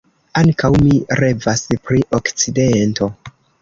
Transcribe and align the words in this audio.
Ankaŭ 0.39 0.71
mi 0.85 0.95
revas 1.21 1.65
pri 1.87 2.05
Okcidento. 2.23 3.17